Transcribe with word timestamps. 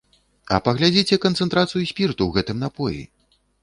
А 0.55 0.57
паглядзіце 0.67 1.21
канцэнтрацыю 1.27 1.83
спірту 1.93 2.21
ў 2.25 2.31
гэтым 2.41 2.57
напоі! 2.67 3.01